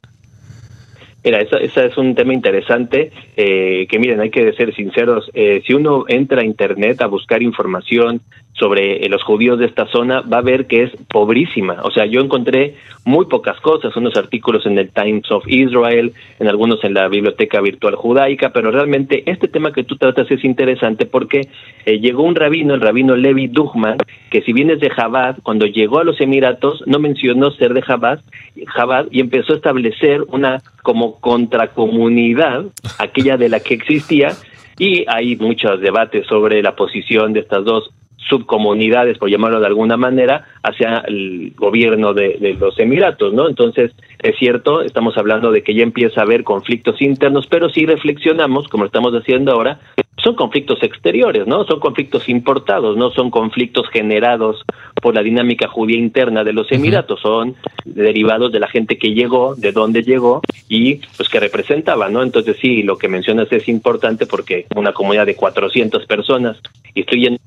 Mira, 1.23 1.41
ese 1.41 1.85
es 1.85 1.97
un 1.97 2.15
tema 2.15 2.33
interesante, 2.33 3.11
eh, 3.35 3.87
que 3.89 3.99
miren, 3.99 4.21
hay 4.21 4.29
que 4.29 4.53
ser 4.53 4.73
sinceros, 4.73 5.29
si 5.33 5.73
uno 5.73 6.05
entra 6.07 6.41
a 6.41 6.45
Internet 6.45 7.01
a 7.01 7.07
buscar 7.07 7.43
información 7.43 8.21
sobre 8.59 9.05
eh, 9.05 9.09
los 9.09 9.23
judíos 9.23 9.57
de 9.57 9.65
esta 9.65 9.87
zona, 9.87 10.21
va 10.21 10.39
a 10.39 10.41
ver 10.41 10.67
que 10.67 10.83
es 10.83 10.91
pobrísima. 11.07 11.77
O 11.83 11.91
sea, 11.91 12.05
yo 12.05 12.19
encontré 12.19 12.75
muy 13.05 13.25
pocas 13.25 13.59
cosas, 13.61 13.95
unos 13.95 14.15
artículos 14.17 14.65
en 14.65 14.77
el 14.77 14.89
Times 14.89 15.31
of 15.31 15.47
Israel, 15.47 16.13
en 16.39 16.47
algunos 16.47 16.83
en 16.83 16.93
la 16.93 17.07
Biblioteca 17.07 17.61
Virtual 17.61 17.95
Judaica, 17.95 18.51
pero 18.51 18.69
realmente 18.69 19.23
este 19.25 19.47
tema 19.47 19.71
que 19.71 19.83
tú 19.83 19.95
tratas 19.95 20.29
es 20.29 20.43
interesante 20.43 21.05
porque 21.05 21.47
eh, 21.85 21.99
llegó 21.99 22.23
un 22.23 22.35
rabino, 22.35 22.73
el 22.73 22.81
rabino 22.81 23.15
Levi 23.15 23.47
Duchman, 23.47 23.97
que 24.29 24.41
si 24.41 24.51
bien 24.51 24.69
es 24.69 24.79
de 24.81 24.89
Jabad, 24.89 25.37
cuando 25.41 25.65
llegó 25.65 25.99
a 25.99 26.03
los 26.03 26.19
Emiratos 26.19 26.83
no 26.85 26.99
mencionó 26.99 27.51
ser 27.51 27.73
de 27.73 27.81
Jabad, 27.81 28.19
Jabad 28.67 29.07
y 29.09 29.21
empezó 29.21 29.53
a 29.53 29.55
establecer 29.55 30.23
una 30.27 30.61
como 30.83 31.08
contracomunidad, 31.19 32.65
aquella 32.97 33.37
de 33.37 33.49
la 33.49 33.59
que 33.59 33.73
existía, 33.73 34.29
y 34.77 35.05
hay 35.07 35.35
muchos 35.35 35.81
debates 35.81 36.25
sobre 36.27 36.61
la 36.61 36.75
posición 36.75 37.33
de 37.33 37.41
estas 37.41 37.65
dos 37.65 37.91
subcomunidades, 38.29 39.17
por 39.17 39.29
llamarlo 39.29 39.59
de 39.59 39.65
alguna 39.65 39.97
manera, 39.97 40.45
hacia 40.61 41.03
el 41.07 41.53
gobierno 41.55 42.13
de, 42.13 42.55
los 42.59 42.77
Emiratos, 42.79 43.33
¿no? 43.33 43.49
Entonces, 43.49 43.91
es 44.21 44.37
cierto, 44.37 44.81
estamos 44.81 45.17
hablando 45.17 45.51
de 45.51 45.63
que 45.63 45.73
ya 45.73 45.83
empieza 45.83 46.21
a 46.21 46.23
haber 46.23 46.43
conflictos 46.43 47.01
internos, 47.01 47.47
pero 47.47 47.69
si 47.69 47.85
reflexionamos, 47.85 48.67
como 48.67 48.85
estamos 48.85 49.13
haciendo 49.13 49.51
ahora, 49.51 49.79
son 50.23 50.35
conflictos 50.35 50.81
exteriores, 50.83 51.47
¿no? 51.47 51.65
Son 51.65 51.79
conflictos 51.79 52.27
importados, 52.29 52.97
no 52.97 53.11
son 53.11 53.29
conflictos 53.29 53.87
generados 53.89 54.63
por 55.01 55.15
la 55.15 55.21
dinámica 55.21 55.67
judía 55.67 55.97
interna 55.97 56.43
de 56.43 56.53
los 56.53 56.71
Emiratos, 56.71 57.19
son 57.21 57.55
derivados 57.85 58.51
de 58.51 58.59
la 58.59 58.67
gente 58.67 58.97
que 58.97 59.13
llegó, 59.13 59.55
de 59.55 59.71
dónde 59.71 60.03
llegó 60.03 60.41
y 60.67 60.95
pues 61.15 61.29
que 61.29 61.39
representaba, 61.39 62.09
¿no? 62.09 62.23
Entonces 62.23 62.57
sí, 62.61 62.83
lo 62.83 62.97
que 62.97 63.07
mencionas 63.07 63.51
es 63.51 63.67
importante 63.67 64.25
porque 64.25 64.65
una 64.75 64.93
comunidad 64.93 65.25
de 65.25 65.35
400 65.35 66.05
personas 66.05 66.57
y 66.93 67.01
estoy 67.01 67.25
en 67.27 67.37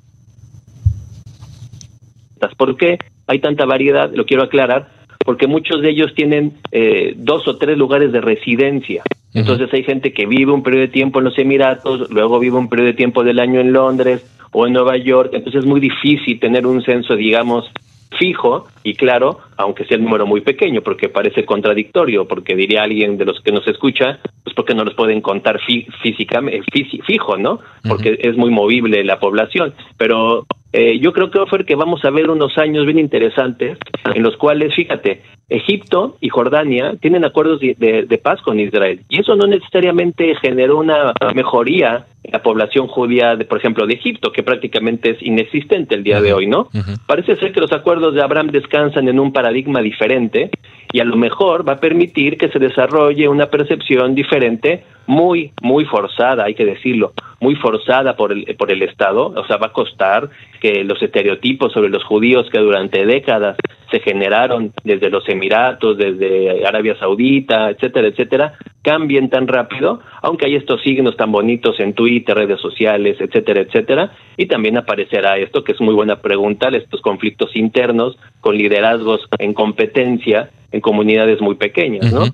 ¿Por 2.63 2.77
qué 2.77 2.99
hay 3.27 3.41
tanta 3.41 3.65
variedad? 3.65 4.13
Lo 4.15 4.25
quiero 4.25 4.45
aclarar, 4.45 4.89
porque 5.25 5.49
muchos 5.49 5.83
de 5.83 5.91
ellos 5.91 6.15
tienen 6.15 6.53
eh, 6.71 7.13
dos 7.17 7.49
o 7.49 7.57
tres 7.57 7.77
lugares 7.77 8.13
de 8.13 8.21
residencia. 8.21 9.03
Entonces 9.35 9.73
hay 9.73 9.83
gente 9.83 10.13
que 10.13 10.27
vive 10.27 10.53
un 10.53 10.63
periodo 10.63 10.83
de 10.83 10.89
tiempo 10.89 11.19
en 11.19 11.25
los 11.25 11.39
Emiratos, 11.39 12.11
luego 12.11 12.39
vive 12.39 12.59
un 12.59 12.69
periodo 12.69 12.89
de 12.89 12.95
tiempo 12.95 13.25
del 13.25 13.39
año 13.39 13.61
en 13.61 13.73
Londres 13.73 14.25
o 14.53 14.67
en 14.67 14.75
Nueva 14.75 14.97
York. 14.97 15.31
Entonces 15.33 15.61
es 15.61 15.67
muy 15.67 15.81
difícil 15.81 16.39
tener 16.39 16.67
un 16.67 16.83
censo, 16.83 17.17
digamos, 17.17 17.71
fijo 18.19 18.69
y 18.85 18.95
claro, 18.95 19.39
aunque 19.57 19.85
sea 19.85 19.97
el 19.97 20.05
número 20.05 20.27
muy 20.27 20.41
pequeño, 20.41 20.83
porque 20.83 21.09
parece 21.09 21.45
contradictorio, 21.45 22.27
porque 22.27 22.55
diría 22.55 22.83
alguien 22.83 23.17
de 23.17 23.25
los 23.25 23.41
que 23.41 23.53
nos 23.53 23.67
escucha, 23.67 24.19
pues 24.45 24.55
porque 24.55 24.75
no 24.75 24.85
los 24.85 24.95
pueden 24.95 25.21
contar 25.21 25.59
físicamente, 26.03 26.63
fijo, 27.07 27.37
¿no? 27.37 27.61
Porque 27.89 28.19
es 28.21 28.37
muy 28.37 28.51
movible 28.51 29.03
la 29.05 29.19
población. 29.19 29.75
Pero 29.97 30.47
eh, 30.73 30.99
yo 31.01 31.13
creo 31.13 31.31
que 31.31 31.65
que 31.65 31.75
vamos 31.75 32.05
a 32.05 32.11
ver 32.11 32.31
unos 32.31 32.57
años 32.59 32.87
bien 32.87 32.99
interesantes 32.99 33.79
en 34.15 34.23
los 34.23 34.37
cuales, 34.37 34.75
fíjate, 34.75 35.23
Egipto 35.53 36.17
y 36.21 36.29
Jordania 36.29 36.95
tienen 37.01 37.25
acuerdos 37.25 37.61
de, 37.61 38.21
paz 38.23 38.41
con 38.43 38.59
Israel. 38.59 39.01
Y 39.09 39.21
eso 39.21 39.37
no 39.37 39.47
necesariamente 39.47 40.35
generó 40.37 40.79
una 40.79 41.13
mejoría 41.35 42.07
en 42.25 42.33
la 42.33 42.43
población 42.43 42.87
judía, 42.87 43.37
de, 43.37 43.45
por 43.45 43.59
ejemplo, 43.59 43.87
de 43.87 43.95
Egipto, 43.95 44.33
que 44.33 44.43
prácticamente 44.43 45.11
es 45.11 45.23
inexistente 45.23 45.95
el 45.95 46.05
día 46.05 46.21
de 46.21 46.33
hoy, 46.33 46.47
¿no? 46.47 46.69
Parece 47.07 47.37
ser 47.37 47.53
que 47.53 47.61
los 47.61 47.73
acuerdos 47.73 48.15
de 48.15 48.23
Abraham 48.23 48.49
descansan 48.49 49.09
en 49.09 49.19
un 49.19 49.33
paradigma 49.33 49.81
diferente 49.81 50.51
y 50.93 51.01
a 51.01 51.05
lo 51.05 51.17
mejor 51.17 51.67
va 51.69 51.75
a 51.75 51.81
permitir 51.81 52.37
que 52.37 52.49
se 52.49 52.59
desarrolle 52.59 53.29
una 53.29 53.47
percepción 53.47 54.15
diferente 54.15 54.85
muy, 55.07 55.53
muy 55.61 55.85
forzada, 55.85 56.45
hay 56.45 56.55
que 56.55 56.65
decirlo, 56.65 57.13
muy 57.41 57.57
forzada 57.57 58.15
por 58.15 58.33
el, 58.33 58.45
por 58.57 58.71
el 58.71 58.83
Estado, 58.83 59.33
o 59.37 59.47
sea, 59.47 59.57
va 59.57 59.67
a 59.67 59.73
costar 59.73 60.31
que 60.61 60.85
los 60.85 61.03
estereotipos 61.03 61.73
sobre 61.73 61.91
los 61.91 62.05
judíos 62.05 62.49
que 62.51 62.59
durante 62.59 63.05
décadas 63.05 63.57
se 63.93 64.01
generaron 64.01 64.73
desde 64.83 65.11
los 65.11 65.29
Emiratos, 65.29 65.99
desde 65.99 66.67
Arabia 66.67 66.97
Saudita, 66.99 67.71
etcétera, 67.71 68.09
etcétera, 68.09 68.55
cambien 68.83 69.31
tan 69.31 69.47
rápido, 69.47 70.01
aunque 70.23 70.47
hay 70.47 70.57
estos 70.57 70.83
signos 70.83 71.17
tan 71.17 71.31
bonitos 71.33 71.79
en 71.81 71.95
Twitter, 71.95 72.37
redes 72.37 72.61
sociales, 72.61 73.17
etcétera, 73.21 73.63
etcétera, 73.63 74.13
y 74.37 74.47
también 74.47 74.77
aparecerá 74.77 75.39
esto, 75.39 75.63
que 75.65 75.73
es 75.73 75.81
muy 75.81 75.95
buena 75.95 76.21
pregunta, 76.21 76.69
estos 76.69 77.01
conflictos 77.01 77.55
internos 77.55 78.19
con 78.41 78.57
liderazgos 78.57 79.21
en 79.39 79.55
competencia 79.55 80.51
en 80.73 80.81
comunidades 80.81 81.41
muy 81.41 81.55
pequeñas, 81.55 82.11
¿no? 82.11 82.25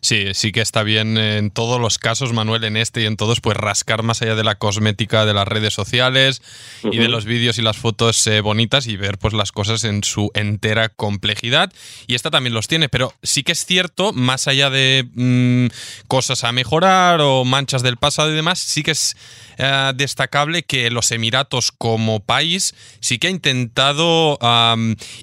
Sí, 0.00 0.34
sí 0.34 0.52
que 0.52 0.60
está 0.60 0.82
bien 0.82 1.16
en 1.16 1.50
todos 1.50 1.80
los 1.80 1.98
casos, 1.98 2.32
Manuel, 2.32 2.62
en 2.64 2.76
este 2.76 3.02
y 3.02 3.06
en 3.06 3.16
todos, 3.16 3.40
pues 3.40 3.56
rascar 3.56 4.02
más 4.02 4.22
allá 4.22 4.36
de 4.36 4.44
la 4.44 4.56
cosmética 4.56 5.24
de 5.24 5.34
las 5.34 5.48
redes 5.48 5.72
sociales 5.72 6.42
y 6.84 6.98
de 6.98 7.08
los 7.08 7.24
vídeos 7.24 7.58
y 7.58 7.62
las 7.62 7.78
fotos 7.78 8.24
eh, 8.26 8.40
bonitas 8.42 8.86
y 8.86 8.96
ver 8.96 9.18
pues 9.18 9.32
las 9.32 9.50
cosas 9.50 9.84
en 9.84 10.04
su 10.04 10.30
entera 10.34 10.90
complejidad. 10.90 11.72
Y 12.06 12.14
esta 12.14 12.30
también 12.30 12.54
los 12.54 12.68
tiene, 12.68 12.88
pero 12.88 13.14
sí 13.22 13.42
que 13.42 13.52
es 13.52 13.64
cierto, 13.64 14.12
más 14.12 14.46
allá 14.46 14.68
de 14.68 15.08
mm, 15.14 15.66
cosas 16.08 16.44
a 16.44 16.52
mejorar 16.52 17.20
o 17.20 17.44
manchas 17.44 17.82
del 17.82 17.96
pasado 17.96 18.30
y 18.30 18.34
demás, 18.34 18.58
sí 18.58 18.82
que 18.82 18.92
es 18.92 19.16
eh, 19.58 19.92
destacable 19.94 20.64
que 20.64 20.90
los 20.90 21.10
Emiratos 21.12 21.72
como 21.72 22.20
país 22.20 22.74
sí 23.00 23.18
que 23.18 23.28
ha 23.28 23.30
intentado 23.30 24.38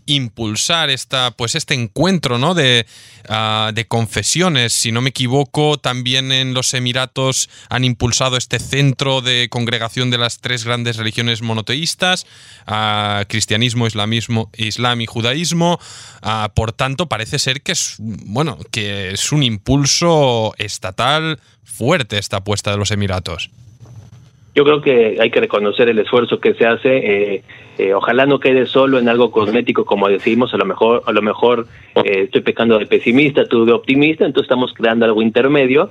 impulsar 0.06 0.90
esta, 0.90 1.32
pues 1.32 1.56
este 1.56 1.74
encuentro 1.74 2.38
¿no? 2.38 2.54
de, 2.54 2.86
ah, 3.30 3.72
de, 3.74 3.86
confesiones. 3.86 4.74
Si 4.74 4.92
no 4.92 5.02
me 5.02 5.10
equivoco, 5.10 5.78
también 5.78 6.32
en 6.32 6.54
los 6.54 6.74
Emiratos 6.74 7.50
han 7.70 7.84
impulsado 7.84 8.38
este 8.38 8.60
centro 8.60 9.22
de 9.22 9.50
congregación 9.50 10.10
de 10.10 10.18
las 10.18 10.40
tres 10.40 10.64
grandes 10.64 10.98
religiones 10.98 11.42
monoteístas, 11.42 12.26
ah, 12.66 13.26
cristianismo, 13.28 13.86
islamismo, 13.86 14.50
islam 14.58 15.02
y 15.02 15.06
judaísmo. 15.06 15.80
Ah, 16.22 16.52
por 16.56 16.72
tanto, 16.72 17.08
parece 17.08 17.38
ser 17.38 17.62
que 17.62 17.74
es, 17.74 17.96
bueno, 18.00 18.58
que 18.72 19.12
es 19.12 19.32
un 19.32 19.44
impulso 19.44 20.54
estatal 20.66 21.40
fuerte 21.64 22.18
esta 22.18 22.38
apuesta 22.38 22.72
de 22.72 22.78
los 22.78 22.92
Emiratos 22.92 23.52
yo 24.56 24.64
creo 24.64 24.82
que 24.82 25.18
hay 25.20 25.32
que 25.32 25.40
reconocer 25.40 25.90
el 25.90 25.98
esfuerzo 26.00 26.40
que 26.40 26.54
se 26.54 26.66
hace. 26.66 26.98
Eh, 26.98 27.44
eh, 27.80 27.94
ojalá 27.96 28.28
no 28.28 28.40
quede 28.40 28.68
solo 28.68 29.00
en 29.00 29.10
algo 29.10 29.32
cosmético, 29.32 29.84
como 29.84 30.08
decimos. 30.08 30.54
A 30.54 30.58
lo 30.58 30.66
mejor, 30.66 31.02
a 31.08 31.12
lo 31.12 31.24
mejor 31.24 31.66
eh, 31.96 32.24
estoy 32.26 32.42
pecando 32.42 32.78
de 32.78 32.86
pesimista, 32.86 33.46
tú 33.46 33.66
de 33.66 33.72
optimista. 33.72 34.26
Entonces 34.26 34.46
estamos 34.46 34.72
creando 34.74 35.06
algo 35.06 35.24
intermedio. 35.24 35.90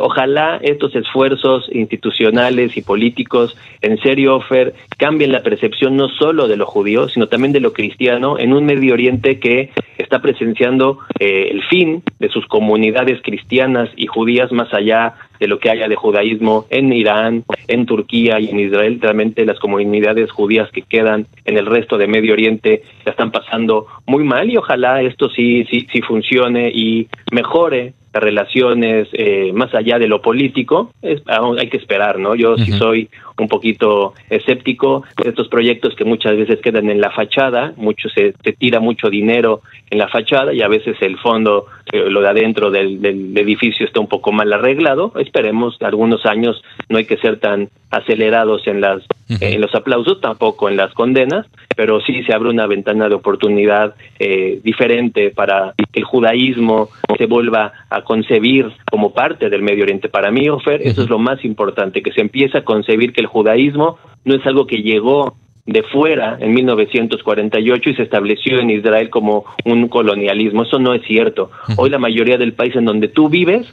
ojalá 0.00 0.58
estos 0.62 0.94
esfuerzos 0.94 1.68
institucionales 1.72 2.76
y 2.76 2.82
políticos, 2.82 3.56
en 3.82 3.98
serio, 3.98 4.36
Ofer, 4.36 4.74
cambien 4.96 5.32
la 5.32 5.42
percepción 5.42 5.96
no 5.96 6.08
solo 6.08 6.46
de 6.48 6.56
lo 6.56 6.64
judío, 6.64 7.08
sino 7.08 7.26
también 7.26 7.52
de 7.52 7.60
lo 7.60 7.72
cristiano 7.72 8.38
en 8.38 8.52
un 8.52 8.64
Medio 8.64 8.94
Oriente 8.94 9.38
que 9.38 9.70
está 9.98 10.22
presenciando 10.22 11.00
el 11.18 11.62
fin 11.64 12.02
de 12.20 12.28
sus 12.28 12.46
comunidades 12.46 13.20
cristianas 13.22 13.90
y 13.96 14.06
judías 14.06 14.50
más 14.52 14.72
allá 14.72 15.14
de 15.38 15.48
lo 15.48 15.58
que 15.58 15.70
haya 15.70 15.88
de 15.88 15.96
judaísmo 15.96 16.66
en 16.70 16.92
Irán, 16.92 17.44
en 17.68 17.86
Turquía 17.86 18.40
y 18.40 18.50
en 18.50 18.60
Israel. 18.60 18.98
Realmente 19.00 19.44
las 19.44 19.58
comunidades 19.58 20.30
judías 20.30 20.70
que 20.70 20.82
quedan 20.82 21.26
en 21.44 21.56
el 21.56 21.66
resto 21.66 21.98
de 21.98 22.06
Medio 22.06 22.32
Oriente 22.32 22.82
la 23.04 23.12
están 23.12 23.30
pasando 23.30 23.86
muy 24.06 24.24
mal 24.24 24.50
y 24.50 24.56
ojalá 24.56 25.02
esto 25.02 25.28
sí, 25.30 25.64
sí, 25.70 25.86
sí 25.92 26.00
funcione 26.02 26.70
y 26.70 27.08
mejore 27.32 27.94
relaciones 28.22 29.08
eh, 29.12 29.52
más 29.54 29.74
allá 29.74 29.98
de 29.98 30.08
lo 30.08 30.22
político, 30.22 30.92
es, 31.02 31.22
hay 31.26 31.68
que 31.68 31.76
esperar, 31.76 32.18
¿no? 32.18 32.34
Yo 32.34 32.56
sí 32.56 32.72
soy 32.72 33.08
un 33.38 33.48
poquito 33.48 34.14
escéptico 34.30 35.04
de 35.22 35.28
estos 35.28 35.48
proyectos 35.48 35.94
que 35.94 36.04
muchas 36.04 36.36
veces 36.36 36.60
quedan 36.60 36.88
en 36.90 37.00
la 37.00 37.10
fachada, 37.10 37.74
mucho 37.76 38.08
se, 38.08 38.32
tira 38.58 38.80
mucho 38.80 39.10
dinero 39.10 39.60
en 39.90 39.98
la 39.98 40.08
fachada 40.08 40.52
y 40.54 40.62
a 40.62 40.68
veces 40.68 40.96
el 41.00 41.18
fondo, 41.18 41.66
eh, 41.92 42.08
lo 42.08 42.22
de 42.22 42.28
adentro 42.28 42.70
del, 42.70 43.00
del, 43.00 43.36
edificio 43.36 43.86
está 43.86 44.00
un 44.00 44.08
poco 44.08 44.32
mal 44.32 44.52
arreglado. 44.52 45.12
Esperemos 45.18 45.76
algunos 45.82 46.24
años 46.26 46.62
no 46.88 46.98
hay 46.98 47.04
que 47.04 47.18
ser 47.18 47.38
tan 47.38 47.68
acelerados 47.90 48.66
en 48.66 48.80
las 48.80 49.02
en 49.28 49.60
los 49.60 49.74
aplausos, 49.74 50.20
tampoco 50.20 50.68
en 50.68 50.76
las 50.76 50.92
condenas, 50.92 51.46
pero 51.74 52.00
sí 52.00 52.22
se 52.22 52.32
abre 52.32 52.48
una 52.48 52.66
ventana 52.66 53.08
de 53.08 53.16
oportunidad 53.16 53.94
eh, 54.18 54.60
diferente 54.62 55.30
para 55.30 55.74
que 55.76 56.00
el 56.00 56.04
judaísmo 56.04 56.90
se 57.18 57.26
vuelva 57.26 57.72
a 57.90 58.02
concebir 58.06 58.72
como 58.88 59.12
parte 59.12 59.50
del 59.50 59.62
Medio 59.62 59.82
Oriente. 59.82 60.08
Para 60.08 60.30
mí, 60.30 60.48
Ofer, 60.48 60.80
eso 60.80 61.02
es 61.02 61.10
lo 61.10 61.18
más 61.18 61.44
importante, 61.44 62.02
que 62.02 62.12
se 62.12 62.20
empiece 62.20 62.56
a 62.58 62.64
concebir 62.64 63.12
que 63.12 63.20
el 63.20 63.26
judaísmo 63.26 63.98
no 64.24 64.34
es 64.34 64.46
algo 64.46 64.66
que 64.66 64.76
llegó 64.76 65.34
de 65.66 65.82
fuera 65.82 66.38
en 66.40 66.54
1948 66.54 67.90
y 67.90 67.96
se 67.96 68.04
estableció 68.04 68.60
en 68.60 68.70
Israel 68.70 69.10
como 69.10 69.44
un 69.64 69.88
colonialismo. 69.88 70.62
Eso 70.62 70.78
no 70.78 70.94
es 70.94 71.02
cierto. 71.06 71.50
Hoy 71.76 71.90
la 71.90 71.98
mayoría 71.98 72.38
del 72.38 72.52
país 72.52 72.76
en 72.76 72.84
donde 72.84 73.08
tú 73.08 73.28
vives 73.28 73.66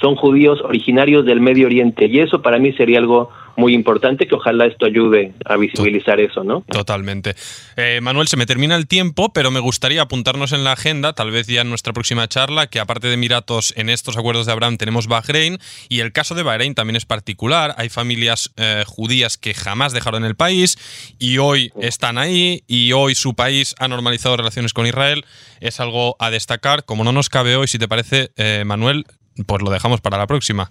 son 0.00 0.16
judíos 0.16 0.60
originarios 0.62 1.24
del 1.24 1.40
Medio 1.40 1.66
Oriente 1.66 2.06
y 2.06 2.20
eso 2.20 2.40
para 2.42 2.58
mí 2.58 2.72
sería 2.72 2.98
algo 2.98 3.30
muy 3.58 3.74
importante 3.74 4.28
que 4.28 4.36
ojalá 4.36 4.66
esto 4.66 4.86
ayude 4.86 5.34
a 5.44 5.56
visibilizar 5.56 6.20
eso, 6.20 6.44
¿no? 6.44 6.62
Totalmente. 6.70 7.34
Eh, 7.76 7.98
Manuel, 8.00 8.28
se 8.28 8.36
me 8.36 8.46
termina 8.46 8.76
el 8.76 8.86
tiempo, 8.86 9.32
pero 9.32 9.50
me 9.50 9.58
gustaría 9.58 10.00
apuntarnos 10.00 10.52
en 10.52 10.62
la 10.62 10.72
agenda, 10.72 11.12
tal 11.12 11.32
vez 11.32 11.48
ya 11.48 11.62
en 11.62 11.68
nuestra 11.68 11.92
próxima 11.92 12.28
charla, 12.28 12.68
que 12.68 12.78
aparte 12.78 13.08
de 13.08 13.14
Emiratos, 13.14 13.74
en 13.76 13.90
estos 13.90 14.16
acuerdos 14.16 14.46
de 14.46 14.52
Abraham 14.52 14.76
tenemos 14.76 15.08
Bahrein 15.08 15.58
y 15.88 15.98
el 15.98 16.12
caso 16.12 16.36
de 16.36 16.44
Bahrein 16.44 16.76
también 16.76 16.94
es 16.94 17.04
particular. 17.04 17.74
Hay 17.78 17.88
familias 17.88 18.52
eh, 18.56 18.84
judías 18.86 19.36
que 19.36 19.54
jamás 19.54 19.92
dejaron 19.92 20.24
el 20.24 20.36
país 20.36 20.78
y 21.18 21.38
hoy 21.38 21.72
están 21.80 22.16
ahí 22.16 22.62
y 22.68 22.92
hoy 22.92 23.16
su 23.16 23.34
país 23.34 23.74
ha 23.80 23.88
normalizado 23.88 24.36
relaciones 24.36 24.72
con 24.72 24.86
Israel. 24.86 25.24
Es 25.60 25.80
algo 25.80 26.14
a 26.20 26.30
destacar. 26.30 26.84
Como 26.84 27.02
no 27.02 27.10
nos 27.10 27.28
cabe 27.28 27.56
hoy, 27.56 27.66
si 27.66 27.80
te 27.80 27.88
parece, 27.88 28.30
eh, 28.36 28.62
Manuel, 28.64 29.04
pues 29.46 29.62
lo 29.62 29.70
dejamos 29.70 30.00
para 30.00 30.18
la 30.18 30.26
próxima. 30.26 30.70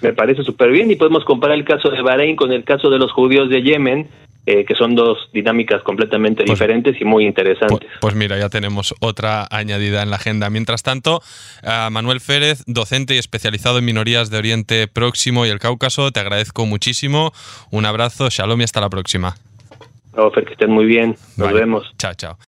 Me 0.00 0.12
parece 0.12 0.42
súper 0.42 0.70
bien 0.70 0.90
y 0.90 0.96
podemos 0.96 1.24
comparar 1.24 1.56
el 1.56 1.64
caso 1.64 1.88
de 1.90 2.02
Bahrein 2.02 2.36
con 2.36 2.52
el 2.52 2.64
caso 2.64 2.90
de 2.90 2.98
los 2.98 3.12
judíos 3.12 3.48
de 3.48 3.62
Yemen, 3.62 4.08
eh, 4.46 4.64
que 4.64 4.74
son 4.74 4.96
dos 4.96 5.30
dinámicas 5.32 5.82
completamente 5.82 6.42
pues 6.44 6.58
diferentes 6.58 7.00
y 7.00 7.04
muy 7.04 7.24
interesantes. 7.24 7.78
Pues, 7.78 7.98
pues, 8.00 8.14
mira, 8.16 8.36
ya 8.36 8.48
tenemos 8.48 8.92
otra 8.98 9.46
añadida 9.48 10.02
en 10.02 10.10
la 10.10 10.16
agenda. 10.16 10.50
Mientras 10.50 10.82
tanto, 10.82 11.22
Manuel 11.62 12.20
Férez, 12.20 12.64
docente 12.66 13.14
y 13.14 13.18
especializado 13.18 13.78
en 13.78 13.84
minorías 13.84 14.30
de 14.30 14.38
Oriente 14.38 14.88
Próximo 14.88 15.46
y 15.46 15.50
el 15.50 15.60
Cáucaso, 15.60 16.10
te 16.10 16.18
agradezco 16.18 16.66
muchísimo. 16.66 17.32
Un 17.70 17.86
abrazo, 17.86 18.28
shalom 18.30 18.60
y 18.60 18.64
hasta 18.64 18.80
la 18.80 18.90
próxima. 18.90 19.36
Ofer, 20.16 20.44
que 20.44 20.52
estén 20.54 20.70
muy 20.72 20.86
bien. 20.86 21.16
Nos 21.36 21.52
vemos. 21.52 21.94
Chao, 21.96 22.14
chao. 22.14 22.36